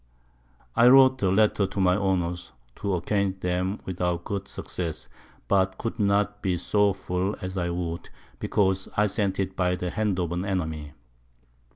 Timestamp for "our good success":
4.01-5.07